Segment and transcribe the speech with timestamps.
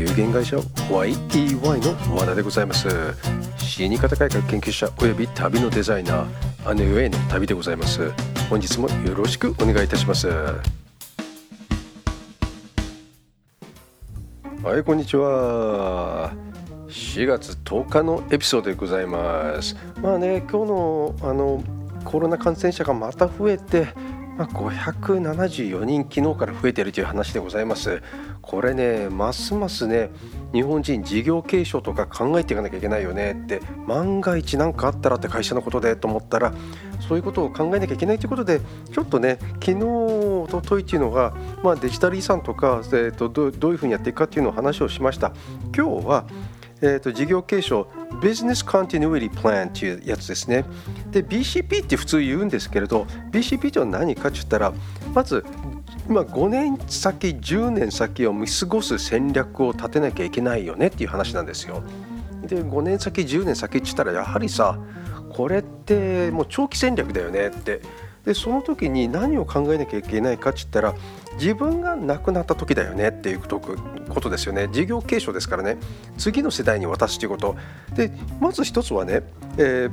[0.00, 0.56] 有限会社
[0.88, 1.78] YEY
[2.08, 2.88] の和田でございます。
[3.58, 8.10] 死に方改革研究者および旅のデザイナー姉上への旅でございます。
[8.48, 10.28] 本日もよろしくお願いいたします。
[10.28, 10.54] は
[14.78, 16.32] いこんにちは。
[16.88, 19.76] 4月10日のエピソードでございます。
[20.00, 21.62] まあね今日のあの
[22.06, 23.88] コロナ感染者がまた増えて
[24.40, 28.02] まあ、574人昨日から増えているという話でございます。
[28.40, 30.08] これねますますね
[30.54, 36.54] 日本人事業継承とか考えていかなきゃいけないよねって万が一何かあったらって会社のことでと思ったら
[37.06, 45.32] そういうことを考えなきゃいけないということでちょっとね昨日おとといっていうのが、まあ、デジタル遺産とか、えーと、どどういうふうにやっていくかっていうのを話をしました。
[45.76, 46.24] 今日は
[46.82, 47.88] えーと、事業継承
[48.22, 50.64] ビジネスコンティニュイティプランっていうやつですね。
[51.10, 54.72] で BCP って普通言うんですけれど BCP って何かって言ったら
[55.14, 55.44] まず
[56.08, 61.82] 今5年先10年先を見過ごす戦略を立てなきゃいけないよねっていう話なんですよ。
[62.42, 64.78] で5年先10年先って言ったらやはりさ
[65.30, 67.82] これってもう長期戦略だよねって
[68.24, 70.94] でその時に何を考えなきゃいけないかって言ったら
[71.34, 74.68] 自分が亡くなった時だよねっていうことですよね。
[74.72, 75.78] 事業継承ですからね。
[76.18, 77.56] 次の世代に渡すということ。
[77.94, 79.22] でまず一つはね、
[79.56, 79.90] えー、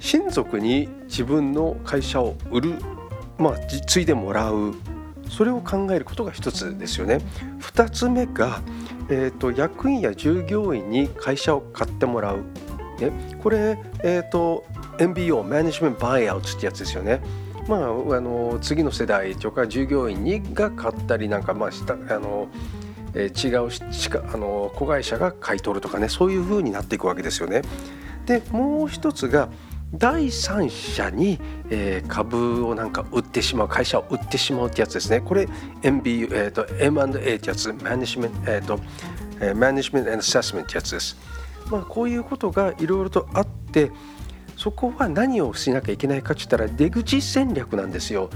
[0.00, 2.74] 親族に自分の会社を売る
[3.38, 4.74] まあ継いでもらう。
[5.30, 7.20] それを考えることが一つですよね。
[7.58, 8.60] 二つ目が、
[9.08, 12.44] えーと、役員や従業員に会社を買ってもらう、
[13.00, 13.10] ね、
[13.42, 14.64] これ、えーと、
[14.98, 17.22] と MBO マネジメントバイアウトってやつですよね。
[17.72, 22.48] まあ、あの次の世代とか従業員にが買ったりなんか、まあ、したあの
[23.14, 27.60] えー、違うしかあの子会社が買い取るとかねそういう風になっていくわけですよね。
[28.24, 29.50] でもう一つが
[29.92, 35.20] 第三者に、えー、株をなんか売ってしまう会社を売ってしまうってやつですね。
[35.20, 35.46] これ
[35.82, 38.80] MBU、えーと、M&A ってやつマネジメント、えーと
[39.42, 41.16] え、マネジメントアセスメントってやつです。
[41.70, 43.90] まあ、こういうことがいろいろとあって
[44.62, 48.30] そこは何をしなきゃいけないかって言ったら出口戦略なんですよ。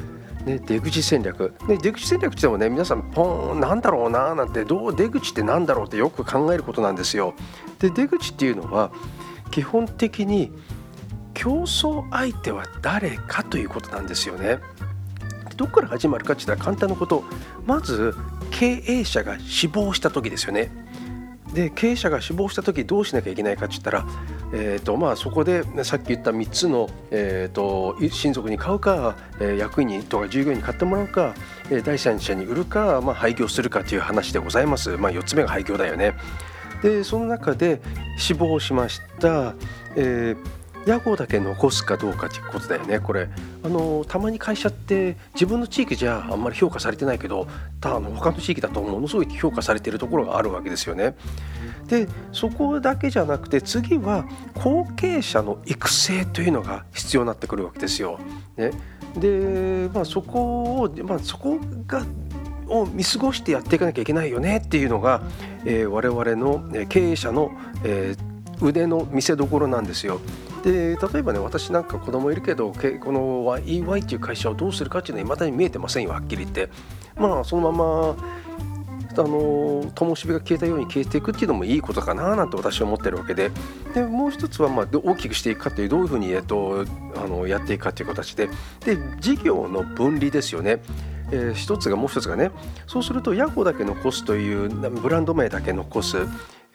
[0.44, 7.34] ね、出口戦略、ね、出口戦略って言ってもね皆さんポーンなんだろうななんてどう出口って何だろうってよく考えることなんですよ。
[7.78, 8.90] で出口っていうのは
[9.52, 10.50] 基本的に
[11.32, 14.58] 競争相手は誰かということなんですよね。
[15.56, 17.22] どこから始まるかって言ったら簡単なこと
[17.64, 18.16] まず
[18.50, 20.72] 経営者が死亡した時ですよね。
[21.56, 24.06] で経営者が死亡した時どうしなきゃいけないかって言ったら
[24.52, 31.34] えーとまあ、そこでさっき言った3つの、えーと、親族に買うか、え、役員にとか従業員に買ってもらうか、
[31.68, 36.14] え、第三者に売るか、まあ、廃業するかという話でございます、まあ、4つ目が廃業だよね。
[36.82, 37.80] でその中で
[38.18, 39.54] 死亡しました、
[39.96, 43.28] えー屋号だけ残すかどうかということだよねこれ
[43.64, 47.48] あのたまに会社って自分の地域じゃあんまり評価されてないけど
[47.80, 51.16] 他の他の地域だとものすごい評価されてるところがあるわけですよね。
[51.88, 58.18] でそこだけじゃなくて次は後継者の育成というのが必要になってくるわけですよ。
[58.56, 58.72] ね、
[59.16, 62.04] で、まあ、そこを、まあ、そこが
[62.68, 65.22] を見過ごしてやっていかなきゃいけないよねっていうのが、
[65.64, 67.52] えー、我々の経営者の、
[67.84, 70.20] えー、腕の見せ所なんですよ。
[70.66, 72.78] で例えばね私なんか子供いるけどこ
[73.12, 76.68] の EY っていう会社をどうするかっていうのはいまだに見えてませんよはっきり言って。
[77.14, 78.16] まあそのまま
[79.18, 83.50] あの灯火が消えたように消えていくっていうのもいいことかななんて私は思ってるわけで。
[83.94, 86.84] でもう一つはまあ大きくしていくかっていうどういうふうに、えっと、
[87.14, 88.48] あのやっていくかという形で。
[88.84, 90.82] で事業の分離ですよね。
[91.30, 92.50] えー、一つがもう一つがね
[92.86, 96.18] そうするとヤホーだけ残すというブランド名だけ残す。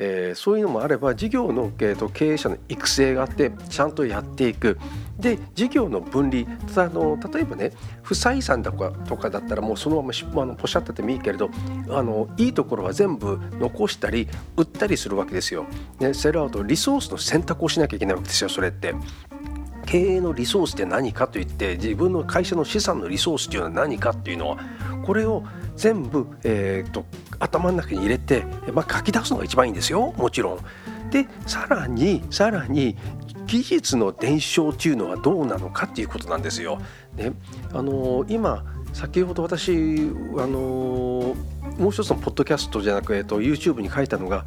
[0.04, 4.80] えー、そういうのもあれば事業の、えーと、経営者の育成があってちゃんとやっていく
[5.20, 11.52] で事業の分離あの例えばね不採算とかとかだったらもうそのままあのポシャっててもいいけれど
[11.90, 15.68] あのいいところは全部残したり売ったりするわけですよ。
[16.00, 18.96] ね、セルアウトリソースの選択をしなきゃいけないわけですよそれって。
[19.86, 24.58] 経営のリソースって何かといって自分の会社の資産のリソースっていうのは何かっていうのは
[25.06, 25.44] これを
[25.82, 27.06] 全部、えーと、
[27.40, 30.60] 頭の中に入れて、まあ、書き出すのが一番いいんですよもちろん。
[31.10, 32.96] でさらにさらに
[33.48, 36.80] 技術の伝承っていうのはどうなのかっていうことなんですよ。
[37.16, 37.34] ね、
[37.74, 38.64] あの今
[38.94, 39.72] 先ほど私
[40.38, 41.36] あの
[41.80, 44.46] もう一つのポッドキャストじゃなく、えーと、YouTube に書いたのが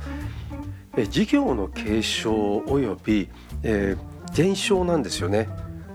[0.96, 3.28] え事業の継承および、
[3.64, 5.48] えー、伝承なんですよね。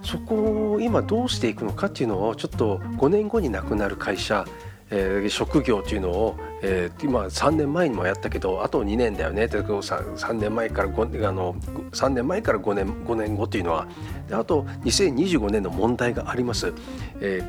[0.03, 4.45] そこを今どうしていくのかっていうのをちょっと5年後になくなる会社
[4.91, 11.53] えー、職業というのを、えー、今3年前にもやったけどあと2年だよねって 3, 3年前から5あの
[11.91, 13.87] 3年前から5年 ,5 年後というのは
[14.27, 16.73] であと2025年の問題があります。
[17.21, 17.41] え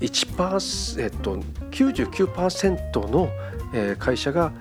[0.00, 1.36] ー、1%、えっと、
[1.70, 3.28] 99%の
[3.98, 4.52] 会社が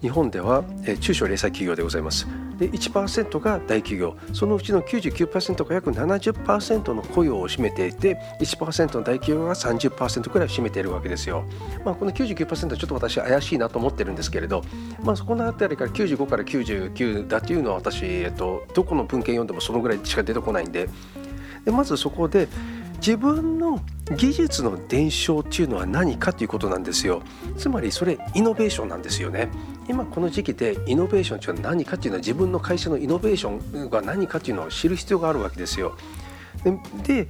[0.00, 0.64] 日本では、
[1.00, 2.26] 中小零細企業でございます
[2.58, 4.16] で1%が大企業。
[4.32, 11.44] そのうちの99%が約70%の雇用を占めていて1%の大企業が30%くらい占めているわけですよ、
[11.84, 14.62] まあ、この99%はちょっと私怪しいなと思ってるんですけれど、
[15.02, 20.88] まあ、そこのあたりから95から99だというのは私、えっと、どこの文献読んでもそのぐらいしか出てこないんで。
[21.64, 22.46] でまずそこで
[22.98, 23.80] 自分の
[24.16, 27.22] 技術の伝承っていうのは何かということなんですよ。
[27.56, 29.50] つまりそれイノベーションなんですよね。
[29.88, 35.96] 今この時期でイノベーションっていうのは何かっていうのは自分の会社のイノベーションが何かっていうのを知る必要があるわけですよ
[37.06, 37.28] で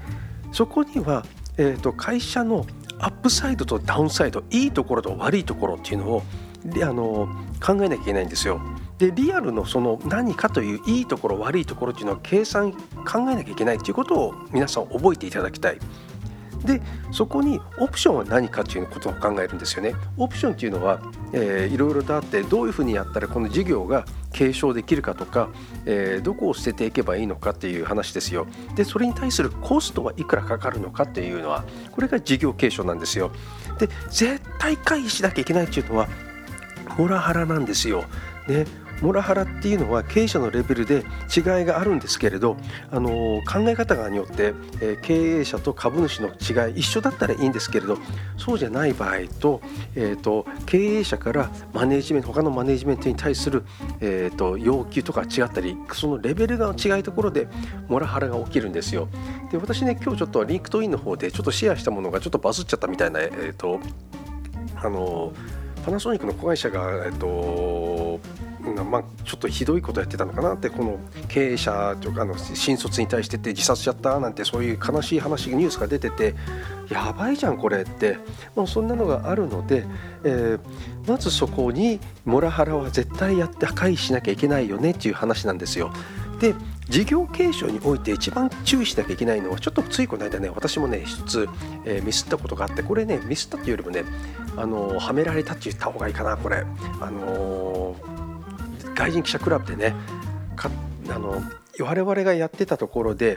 [0.53, 1.25] そこには、
[1.57, 2.67] えーと、会社の
[2.99, 6.23] アップサイドとダウンサイドいいところと悪いところっていうのを
[6.65, 7.29] であの
[7.65, 8.61] 考えなきゃいけないんですよ
[8.99, 15.79] でリアルのその何かといういいところ悪いところっていうのは計算考えなきゃいけないということを皆さん覚えていただきたい。
[16.65, 16.81] で
[17.13, 19.95] そこにオプションは何かということを考えるんですよね。
[20.17, 21.01] オプションっていうのは、
[21.33, 25.51] えー、いろいろとあってどういうふうにやったらこの事業が継承できるかとか、
[25.85, 28.47] えー、どこを捨てていけばいいのかっていう話ですよ。
[28.75, 33.31] でそれに対するコストはいくらかかるのかっていうのはこれが事業継承なんですよ。
[33.79, 36.09] で絶対回避しなきゃいけないっていうのは
[36.97, 38.05] モラハラなんですよ。
[38.49, 38.67] ね、
[39.01, 41.05] モラハラっていうのは経営者のレベルで
[41.35, 42.57] 違いがあるんですけれど
[42.91, 47.99] あの考え方によって、え、経営者と株主の違い一緒だったらいいんですけれど
[48.37, 49.61] そうじゃない場合と,、
[49.95, 53.65] えーと、経営者からマネジメント他のマネジメントに対する、
[54.01, 57.49] えーと、要求とか違ったりそのレベルが違いところで
[57.89, 59.09] モラハラが起きるんですよ。
[59.51, 63.81] で私ね今日ちょっと LinkedIn の方でちょっとシェアしたものがちょっとバズっちゃったみたいな、えーと
[64.77, 65.33] あの
[65.85, 68.19] パナソニックの子会社が、えっと
[68.73, 76.35] まあ、ちょっとひどいことやってたのかなってこの経営者とかあの新卒に対してって自殺しちゃったなんてそういう悲しい話ニュースが出てて
[76.91, 78.19] やばいじゃんこれって
[78.55, 79.85] もうそんなのがあるので、
[80.25, 80.61] えー、
[81.07, 85.93] まずそこにモラハラは絶対やって破壊しなきゃいけないよねっていう話なんですよ。
[86.41, 86.55] で
[86.89, 91.49] 事業継承において一番注意しなきゃいけないのはちょっとついこの間ね私もね一つ、
[91.85, 94.05] えー、ミスったことがあってこれねミスったっていうよりもね
[94.57, 96.65] あのはめられたって言った方がいいかなこれ
[97.01, 98.14] あのー、
[98.95, 99.95] 外人記者クラブでね
[100.57, 100.71] か
[101.11, 101.43] あの
[101.81, 103.37] 我々がやってたところで、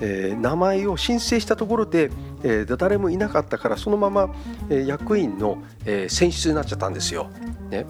[0.00, 2.10] えー、名前を申請したところで、
[2.42, 4.34] えー、誰もいなかったからそのまま、
[4.68, 7.30] えー、役員の、え選出になっちゃったんですよ。
[7.70, 7.86] ね、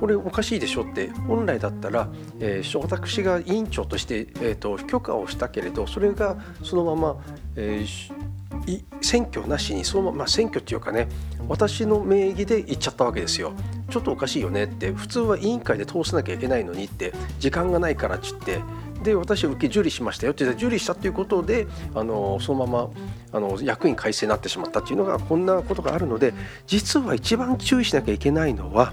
[0.00, 2.08] これおかしいでしょって本来だったら、
[2.40, 7.16] えー、私が委員長として、えーと、許可をしたけれどそれがそのまま、
[7.56, 11.08] えー、選挙なしにそのまま、まあ、選挙っていうかね
[11.48, 13.52] 私の名義で行っちゃったわけですよ。
[13.90, 18.60] ちょっとおかしいよねって普通は委員会で通さなきゃいけないのにって時間がないからっつって
[19.02, 22.90] で私は受け受理しましたよって受理したということであのそのまま
[23.32, 26.34] あの役員改正になってしまったっていうのがこんなことがあるので
[26.66, 28.92] 実は一番注意しなきゃいけないのは、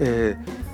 [0.00, 0.65] えー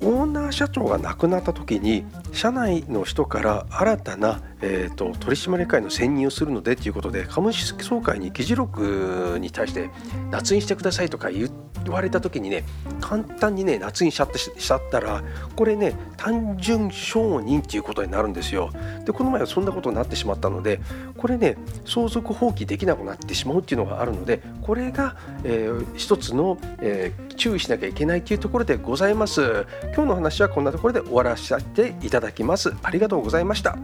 [0.00, 9.90] オーナー社長が亡くなった時に社内の人から新たな、えーと、取締役会の選任をするのでということで株主総会に議事録に対して
[10.30, 11.50] 捺印してくださいとか言
[11.88, 12.64] われた時にね
[13.00, 15.24] 簡単にね捺印しちゃったら
[15.56, 18.70] これね単純承認っていうことになるんですよ。
[19.04, 20.80] でこの前はそんなことになってしまったので
[21.16, 29.66] これね相続放棄できなくなってしまうっていうのがあるのでこれが、えー、一つの、えー、注意しなきゃいけないというところでございます。
[29.94, 32.72] 今日の話はこんなところで終わらせていただきます。
[32.82, 33.76] ありがとうございました。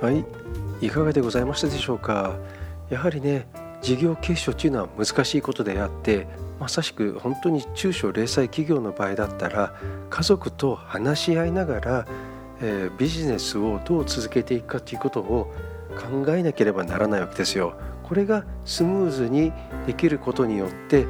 [0.00, 0.24] はい。
[0.86, 2.36] いかがでございましたでしょうか？
[2.90, 3.46] やはりね
[3.82, 6.26] 事業継承というのは難しいことであって
[6.58, 9.74] まさしく本当に中小零細企業の場合だったら
[10.10, 12.06] 家族と話し合いながら、
[12.60, 15.52] えー、ビジネスをどう続けていくかということを
[15.96, 17.74] 考えなければならないわけですよ。
[18.02, 19.52] これがスムーズに
[19.86, 21.06] できることによって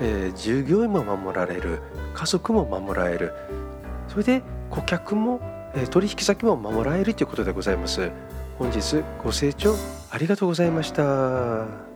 [0.00, 1.80] えー、従業員も守られる
[2.14, 3.32] 家族も守られる
[4.08, 5.40] それで顧客も、
[5.74, 8.10] えー、取引先も守られるということでございます
[8.58, 9.74] 本日ご清聴
[10.10, 11.93] ありがとうございました。